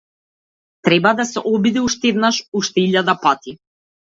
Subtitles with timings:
[0.87, 3.57] Треба да се обиде уште еднаш, уште илјада пати.